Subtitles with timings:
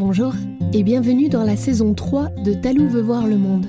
[0.00, 0.32] Bonjour
[0.72, 3.66] et bienvenue dans la saison 3 de Talou veut voir le monde.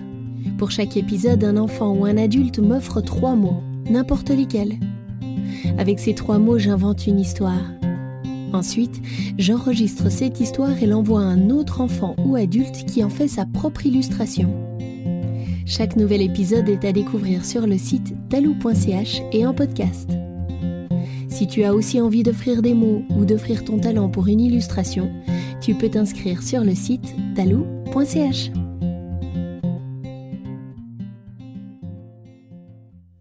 [0.58, 4.80] Pour chaque épisode, un enfant ou un adulte m'offre trois mots, n'importe lesquels.
[5.78, 7.62] Avec ces trois mots, j'invente une histoire.
[8.54, 9.02] Ensuite,
[9.38, 13.46] j'enregistre cette histoire et l'envoie à un autre enfant ou adulte qui en fait sa
[13.46, 14.50] propre illustration.
[15.66, 20.10] Chaque nouvel épisode est à découvrir sur le site talou.ch et en podcast.
[21.28, 25.12] Si tu as aussi envie d'offrir des mots ou d'offrir ton talent pour une illustration,
[25.62, 28.50] tu peux t'inscrire sur le site talou.ch.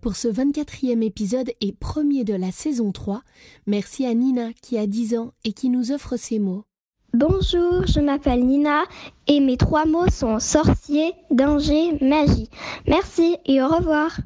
[0.00, 3.22] Pour ce 24e épisode et premier de la saison 3,
[3.66, 6.64] merci à Nina qui a 10 ans et qui nous offre ces mots.
[7.12, 8.84] Bonjour, je m'appelle Nina
[9.26, 12.48] et mes trois mots sont sorcier, danger, magie.
[12.86, 14.18] Merci et au revoir.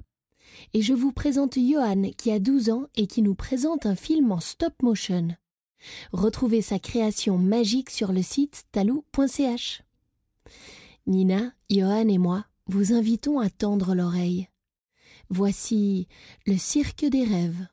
[0.72, 4.30] Et je vous présente Johan qui a 12 ans et qui nous présente un film
[4.30, 5.28] en stop motion.
[6.12, 9.82] Retrouvez sa création magique sur le site talou.ch.
[11.06, 14.48] Nina, Johan et moi vous invitons à tendre l'oreille.
[15.28, 16.08] Voici
[16.46, 17.66] le cirque des rêves.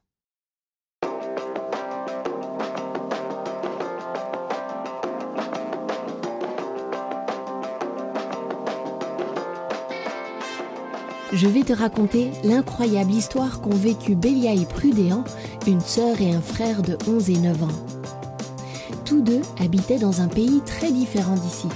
[11.34, 15.24] Je vais te raconter l'incroyable histoire qu'ont vécu Bélia et Prudéan,
[15.66, 17.91] une sœur et un frère de 11 et 9 ans.
[19.22, 21.68] Deux habitaient dans un pays très différent d'ici.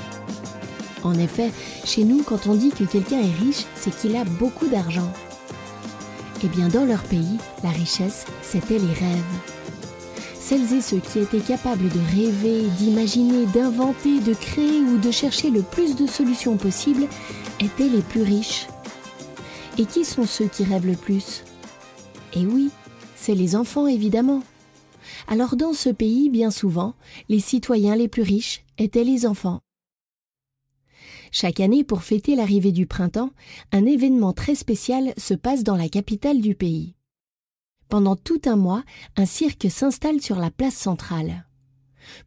[1.03, 1.51] En effet,
[1.83, 5.11] chez nous, quand on dit que quelqu'un est riche, c'est qu'il a beaucoup d'argent.
[6.43, 9.23] Eh bien, dans leur pays, la richesse, c'était les rêves.
[10.39, 15.51] Celles et ceux qui étaient capables de rêver, d'imaginer, d'inventer, de créer ou de chercher
[15.51, 17.07] le plus de solutions possibles
[17.59, 18.67] étaient les plus riches.
[19.77, 21.43] Et qui sont ceux qui rêvent le plus?
[22.33, 22.71] Eh oui,
[23.15, 24.41] c'est les enfants évidemment.
[25.27, 26.95] Alors dans ce pays, bien souvent,
[27.29, 29.61] les citoyens les plus riches étaient les enfants.
[31.31, 33.31] Chaque année, pour fêter l'arrivée du printemps,
[33.71, 36.95] un événement très spécial se passe dans la capitale du pays.
[37.89, 38.83] Pendant tout un mois,
[39.15, 41.45] un cirque s'installe sur la place centrale.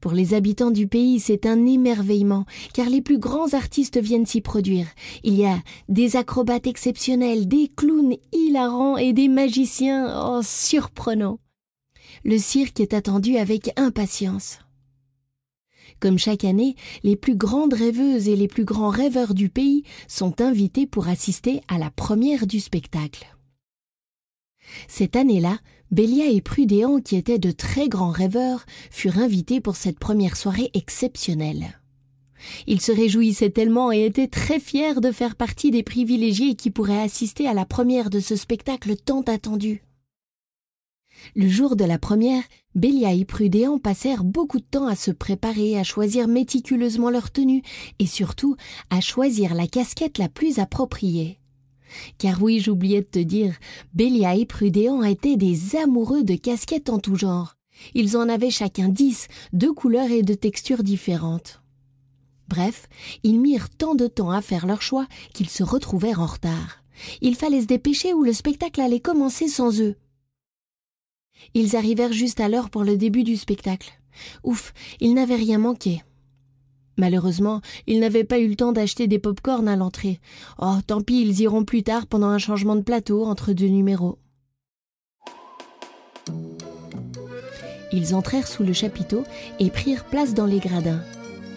[0.01, 4.41] Pour les habitants du pays, c'est un émerveillement, car les plus grands artistes viennent s'y
[4.41, 4.87] produire.
[5.25, 5.59] Il y a
[5.89, 11.39] des acrobates exceptionnels, des clowns hilarants et des magiciens oh, surprenants.
[12.29, 14.59] Le cirque est attendu avec impatience.
[15.99, 20.43] Comme chaque année, les plus grandes rêveuses et les plus grands rêveurs du pays sont
[20.43, 23.35] invités pour assister à la première du spectacle.
[24.89, 25.59] Cette année-là,
[25.91, 30.71] Bélia et Prudéan, qui étaient de très grands rêveurs, furent invités pour cette première soirée
[30.75, 31.81] exceptionnelle.
[32.67, 37.01] Ils se réjouissaient tellement et étaient très fiers de faire partie des privilégiés qui pourraient
[37.01, 39.83] assister à la première de ce spectacle tant attendu.
[41.35, 42.43] Le jour de la première,
[42.75, 47.63] Bélia et Prudéan passèrent beaucoup de temps à se préparer, à choisir méticuleusement leur tenue
[47.99, 48.57] et surtout
[48.91, 51.39] à choisir la casquette la plus appropriée.
[52.19, 53.57] Car oui, j'oubliais de te dire,
[53.95, 57.55] Bélia et Prudéan étaient des amoureux de casquettes en tout genre.
[57.95, 61.63] Ils en avaient chacun dix, de couleurs et de textures différentes.
[62.49, 62.89] Bref,
[63.23, 66.83] ils mirent tant de temps à faire leur choix qu'ils se retrouvèrent en retard.
[67.21, 69.97] Il fallait se dépêcher ou le spectacle allait commencer sans eux.
[71.55, 73.93] Ils arrivèrent juste à l'heure pour le début du spectacle.
[74.45, 76.03] Ouf, ils n'avaient rien manqué.
[76.97, 80.21] Malheureusement, ils n'avaient pas eu le temps d'acheter des pop-corn à l'entrée.
[80.61, 84.19] Oh, tant pis, ils iront plus tard pendant un changement de plateau entre deux numéros.
[87.93, 89.25] Ils entrèrent sous le chapiteau
[89.61, 91.01] et prirent place dans les gradins.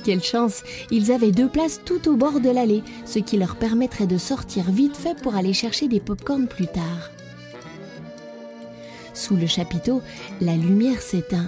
[0.04, 4.08] Quelle chance Ils avaient deux places tout au bord de l'allée, ce qui leur permettrait
[4.08, 7.12] de sortir vite fait pour aller chercher des pop-corn plus tard.
[9.14, 10.02] Sous le chapiteau,
[10.40, 11.48] la lumière s'éteint.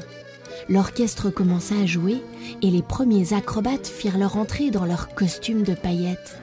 [0.69, 2.22] L'orchestre commença à jouer
[2.62, 6.38] et les premiers acrobates firent leur entrée dans leurs costumes de paillettes.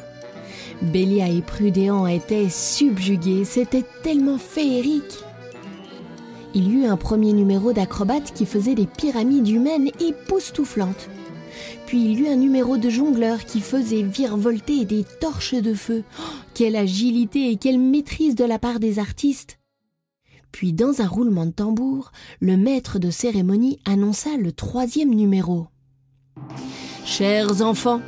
[0.83, 5.19] Bélia et Prudéan étaient subjugués, c'était tellement féerique.
[6.55, 11.09] Il y eut un premier numéro d'acrobates qui faisait des pyramides humaines époustouflantes.
[11.87, 16.03] Puis il y eut un numéro de jongleur qui faisait virevolter des torches de feu.
[16.19, 16.23] Oh,
[16.55, 19.60] quelle agilité et quelle maîtrise de la part des artistes
[20.53, 25.67] puis dans un roulement de tambour, le maître de cérémonie annonça le troisième numéro.
[27.05, 28.01] Chers enfants,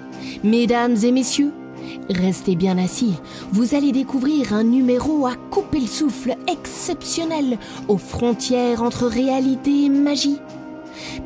[0.45, 1.53] mesdames et messieurs,
[2.09, 3.15] restez bien assis.
[3.53, 7.59] Vous allez découvrir un numéro à couper le souffle exceptionnel
[7.89, 10.39] aux frontières entre réalité et magie.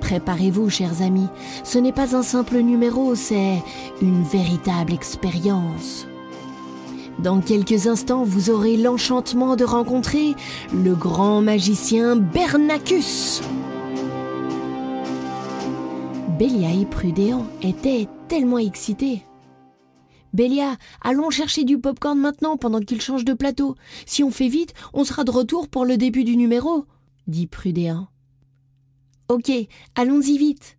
[0.00, 1.28] Préparez-vous, chers amis,
[1.64, 3.62] ce n'est pas un simple numéro, c'est
[4.00, 6.06] une véritable expérience.
[7.18, 10.34] Dans quelques instants, vous aurez l'enchantement de rencontrer
[10.74, 13.40] le grand magicien Bernacus.
[16.38, 19.24] Bélia et Prudéan étaient tellement excité.
[20.34, 23.76] Bélia, allons chercher du popcorn maintenant pendant qu'il change de plateau.
[24.04, 26.84] Si on fait vite, on sera de retour pour le début du numéro,
[27.26, 28.08] dit Prudéan.
[29.28, 29.50] Ok,
[29.94, 30.76] allons-y vite.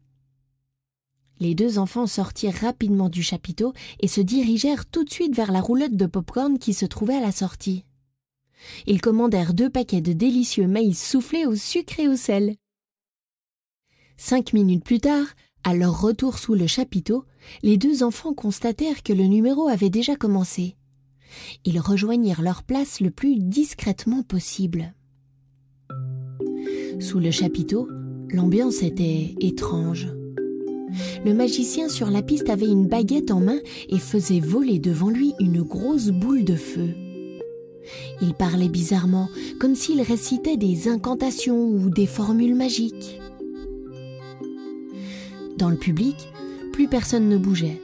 [1.39, 5.61] Les deux enfants sortirent rapidement du chapiteau et se dirigèrent tout de suite vers la
[5.61, 7.83] roulotte de popcorn qui se trouvait à la sortie.
[8.87, 12.55] Ils commandèrent deux paquets de délicieux maïs soufflés au sucre et au sel.
[14.17, 15.27] Cinq minutes plus tard,
[15.63, 17.25] à leur retour sous le chapiteau,
[17.61, 20.75] les deux enfants constatèrent que le numéro avait déjà commencé.
[21.65, 24.93] Ils rejoignirent leur place le plus discrètement possible.
[26.99, 27.87] Sous le chapiteau,
[28.29, 30.07] l'ambiance était étrange.
[31.25, 35.33] Le magicien sur la piste avait une baguette en main et faisait voler devant lui
[35.39, 36.95] une grosse boule de feu.
[38.21, 39.29] Il parlait bizarrement,
[39.59, 43.19] comme s'il récitait des incantations ou des formules magiques.
[45.57, 46.15] Dans le public,
[46.71, 47.81] plus personne ne bougeait.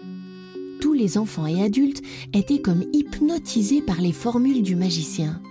[0.80, 2.02] Tous les enfants et adultes
[2.34, 5.42] étaient comme hypnotisés par les formules du magicien.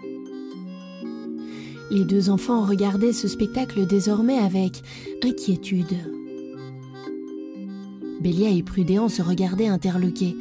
[1.90, 4.82] Les deux enfants regardaient ce spectacle désormais avec
[5.22, 5.96] inquiétude.
[8.22, 10.36] Bélia et Prudéant se regardaient interloqués.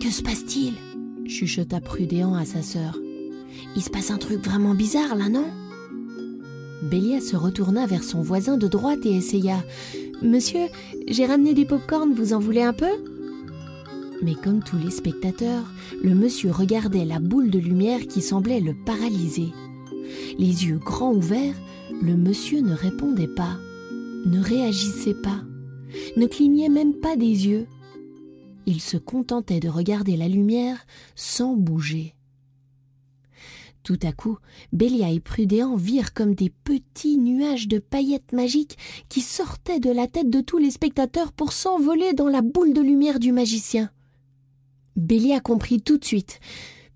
[0.00, 0.74] Que se passe-t-il?
[1.28, 2.96] chuchota Prudéant à sa sœur.
[3.74, 5.46] Il se passe un truc vraiment bizarre là, non?
[6.84, 9.64] Bélia se retourna vers son voisin de droite et essaya.
[10.22, 10.68] Monsieur,
[11.08, 12.92] j'ai ramené des pop-corn, vous en voulez un peu?
[14.22, 15.64] Mais comme tous les spectateurs,
[16.04, 19.48] le monsieur regardait la boule de lumière qui semblait le paralyser.
[20.38, 21.56] Les yeux grands ouverts,
[22.02, 23.56] le monsieur ne répondait pas,
[24.26, 25.42] ne réagissait pas
[26.16, 27.66] ne clignait même pas des yeux.
[28.66, 32.14] Il se contentait de regarder la lumière sans bouger.
[33.82, 34.38] Tout à coup,
[34.72, 38.76] Bélia et Prudéant virent comme des petits nuages de paillettes magiques
[39.08, 42.82] qui sortaient de la tête de tous les spectateurs pour s'envoler dans la boule de
[42.82, 43.90] lumière du magicien.
[44.96, 46.40] Bélia comprit tout de suite.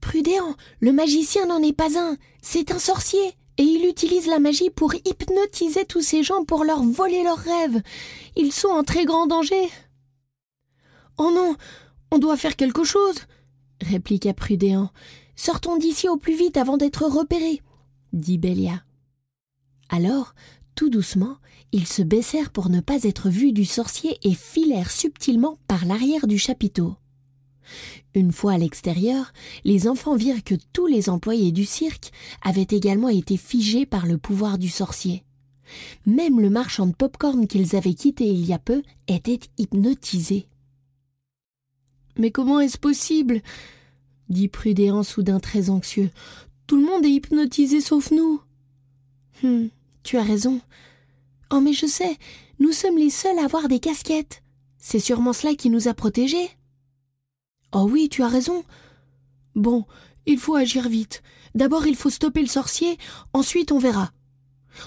[0.00, 4.70] Prudéant, le magicien n'en est pas un, c'est un sorcier et il utilise la magie
[4.70, 7.82] pour hypnotiser tous ces gens pour leur voler leurs rêves.
[8.36, 9.68] Ils sont en très grand danger.
[11.18, 11.56] Oh non,
[12.10, 13.16] on doit faire quelque chose,
[13.80, 14.90] répliqua Prudéant.
[15.36, 17.60] Sortons d'ici au plus vite avant d'être repérés,
[18.12, 18.82] dit Bélia.
[19.88, 20.34] Alors,
[20.74, 21.36] tout doucement,
[21.72, 26.26] ils se baissèrent pour ne pas être vus du sorcier et filèrent subtilement par l'arrière
[26.26, 26.96] du chapiteau.
[28.14, 29.32] Une fois à l'extérieur,
[29.64, 32.12] les enfants virent que tous les employés du cirque
[32.42, 35.24] avaient également été figés par le pouvoir du sorcier.
[36.06, 40.46] Même le marchand de pop-corn qu'ils avaient quitté il y a peu était hypnotisé.
[42.16, 43.42] Mais comment est-ce possible?
[44.28, 46.10] dit Prudéant soudain très anxieux.
[46.66, 48.40] Tout le monde est hypnotisé sauf nous.
[49.42, 49.68] Hum,
[50.02, 50.60] tu as raison.
[51.50, 52.16] Oh, mais je sais,
[52.58, 54.42] nous sommes les seuls à avoir des casquettes.
[54.78, 56.50] C'est sûrement cela qui nous a protégés.
[57.74, 58.62] Oh oui, tu as raison.
[59.56, 59.84] Bon,
[60.26, 61.22] il faut agir vite.
[61.54, 62.98] D'abord il faut stopper le sorcier,
[63.32, 64.10] ensuite on verra.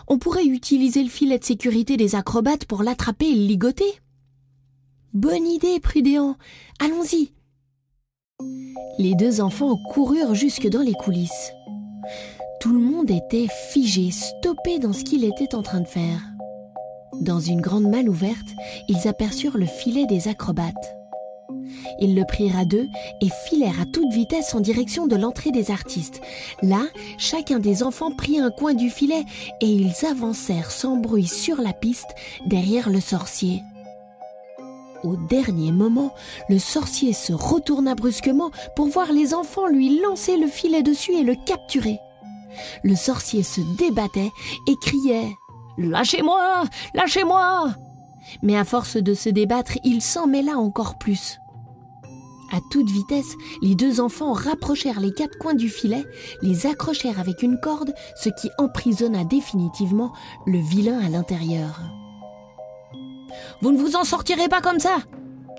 [0.08, 4.00] On pourrait utiliser le filet de sécurité des acrobates pour l'attraper et le ligoter.
[5.14, 6.38] Bonne idée, Prudéant.
[6.80, 7.32] Allons-y.
[9.00, 11.52] Les deux enfants coururent jusque dans les coulisses.
[12.62, 16.22] Tout le monde était figé, stoppé dans ce qu'il était en train de faire.
[17.22, 18.48] Dans une grande malle ouverte,
[18.88, 20.98] ils aperçurent le filet des acrobates.
[22.00, 22.88] Ils le prirent à deux
[23.22, 26.22] et filèrent à toute vitesse en direction de l'entrée des artistes.
[26.62, 26.84] Là,
[27.18, 29.26] chacun des enfants prit un coin du filet
[29.62, 32.16] et ils avancèrent sans bruit sur la piste
[32.46, 33.62] derrière le sorcier.
[35.04, 36.14] Au dernier moment,
[36.50, 41.24] le sorcier se retourna brusquement pour voir les enfants lui lancer le filet dessus et
[41.24, 42.00] le capturer.
[42.84, 44.32] Le sorcier se débattait
[44.68, 45.30] et criait
[45.78, 46.64] Lâchez-moi
[46.96, 47.76] Lâchez-moi
[48.42, 51.38] Mais à force de se débattre, il s'en mêla encore plus.
[52.52, 56.06] À toute vitesse, les deux enfants rapprochèrent les quatre coins du filet,
[56.42, 60.14] les accrochèrent avec une corde, ce qui emprisonna définitivement
[60.46, 61.82] le vilain à l'intérieur.
[63.62, 64.98] Vous ne vous en sortirez pas comme ça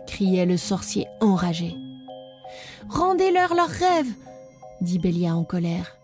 [0.06, 1.76] criait le sorcier enragé.
[2.88, 4.12] Rendez-leur leurs rêves
[4.80, 5.96] dit Bélia en colère.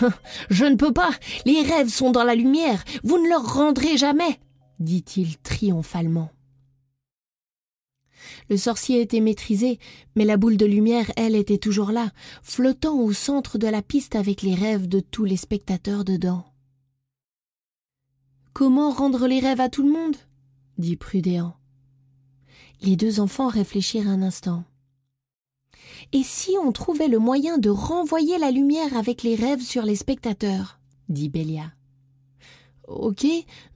[0.50, 1.10] Je ne peux pas
[1.44, 4.40] Les rêves sont dans la lumière Vous ne leur rendrez jamais
[4.78, 6.30] dit-il triomphalement.
[8.48, 9.78] Le sorcier était maîtrisé,
[10.16, 12.10] mais la boule de lumière, elle, était toujours là,
[12.42, 16.44] flottant au centre de la piste avec les rêves de tous les spectateurs dedans.
[18.52, 20.16] Comment rendre les rêves à tout le monde?
[20.78, 21.56] dit Prudéant.
[22.82, 24.64] Les deux enfants réfléchirent un instant.
[26.12, 29.96] Et si on trouvait le moyen de renvoyer la lumière avec les rêves sur les
[29.96, 30.80] spectateurs?
[31.08, 31.72] dit Bélia.
[32.88, 33.26] Ok,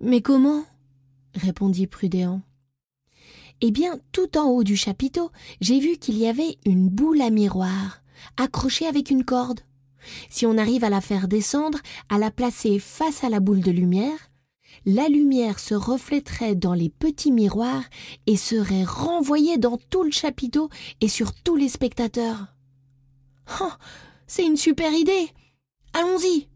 [0.01, 0.65] mais comment?
[1.35, 2.43] répondit Prudéant.
[3.63, 7.31] Eh bien, tout en haut du chapiteau, j'ai vu qu'il y avait une boule à
[7.31, 8.03] miroir,
[8.37, 9.61] accrochée avec une corde.
[10.29, 13.71] Si on arrive à la faire descendre, à la placer face à la boule de
[13.71, 14.31] lumière,
[14.85, 17.85] la lumière se reflèterait dans les petits miroirs
[18.27, 20.69] et serait renvoyée dans tout le chapiteau
[21.01, 22.47] et sur tous les spectateurs.
[23.61, 23.73] Oh,
[24.27, 25.29] c'est une super idée.
[25.93, 26.49] Allons-y.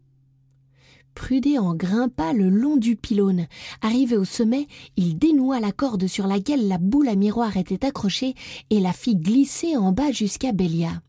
[1.13, 3.47] Prudéant grimpa le long du pylône.
[3.81, 8.35] Arrivé au sommet, il dénoua la corde sur laquelle la boule à miroir était accrochée
[8.69, 11.01] et la fit glisser en bas jusqu'à Bélia.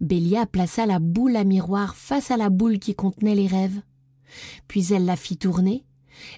[0.00, 3.80] Bélia plaça la boule à miroir face à la boule qui contenait les rêves.
[4.68, 5.84] Puis elle la fit tourner.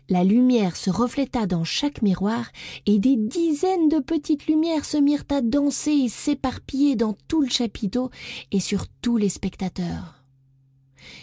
[0.09, 2.50] La lumière se refléta dans chaque miroir,
[2.87, 7.49] et des dizaines de petites lumières se mirent à danser et s'éparpiller dans tout le
[7.49, 8.11] chapiteau
[8.52, 10.22] et sur tous les spectateurs.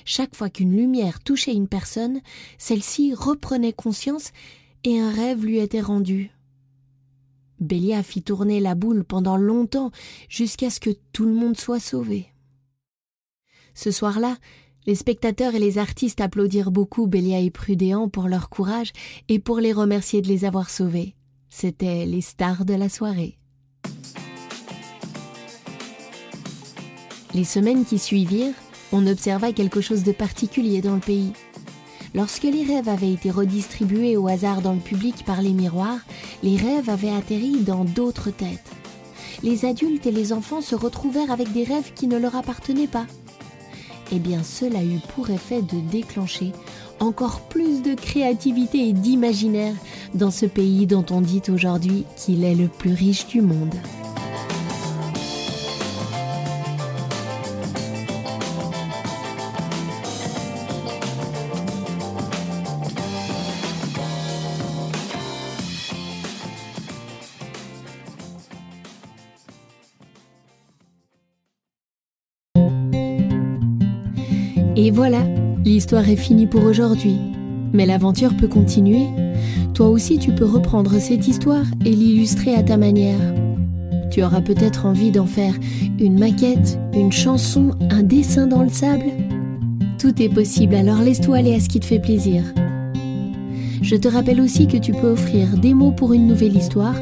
[0.06, 2.22] Chaque fois qu'une lumière touchait une personne,
[2.58, 4.32] celle-ci reprenait conscience
[4.84, 6.32] et un rêve lui était rendu.
[7.60, 9.92] Bélia fit tourner la boule pendant longtemps
[10.30, 12.28] jusqu'à ce que tout le monde soit sauvé.
[13.74, 14.38] Ce soir-là,
[14.86, 18.92] les spectateurs et les artistes applaudirent beaucoup Bélia et Prudéant pour leur courage
[19.28, 21.16] et pour les remercier de les avoir sauvés.
[21.50, 23.38] C'étaient les stars de la soirée.
[27.34, 28.56] Les semaines qui suivirent,
[28.92, 31.34] on observa quelque chose de particulier dans le pays.
[32.16, 36.00] Lorsque les rêves avaient été redistribués au hasard dans le public par les miroirs,
[36.42, 38.72] les rêves avaient atterri dans d'autres têtes.
[39.44, 43.06] Les adultes et les enfants se retrouvèrent avec des rêves qui ne leur appartenaient pas.
[44.12, 46.52] Eh bien, cela eut pour effet de déclencher
[47.00, 49.76] encore plus de créativité et d'imaginaire
[50.14, 53.76] dans ce pays dont on dit aujourd'hui qu'il est le plus riche du monde.
[74.82, 75.28] Et voilà,
[75.66, 77.18] l'histoire est finie pour aujourd'hui.
[77.74, 79.08] Mais l'aventure peut continuer.
[79.74, 83.20] Toi aussi, tu peux reprendre cette histoire et l'illustrer à ta manière.
[84.10, 85.54] Tu auras peut-être envie d'en faire
[86.00, 89.12] une maquette, une chanson, un dessin dans le sable.
[89.98, 92.46] Tout est possible, alors laisse-toi aller à ce qui te fait plaisir.
[93.82, 96.96] Je te rappelle aussi que tu peux offrir des mots pour une nouvelle histoire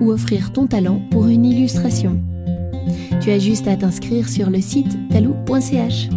[0.00, 2.16] ou offrir ton talent pour une illustration.
[3.20, 6.10] Tu as juste à t'inscrire sur le site talou.ch.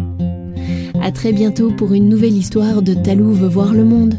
[1.14, 4.14] Très bientôt pour une nouvelle histoire de Talou veut voir le monde.